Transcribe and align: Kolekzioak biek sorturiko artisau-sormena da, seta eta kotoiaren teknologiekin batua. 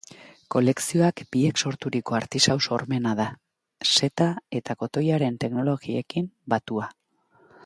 Kolekzioak 0.53 1.21
biek 1.35 1.61
sorturiko 1.65 2.17
artisau-sormena 2.21 3.13
da, 3.21 3.29
seta 3.91 4.31
eta 4.61 4.81
kotoiaren 4.83 5.41
teknologiekin 5.45 6.31
batua. 6.57 6.95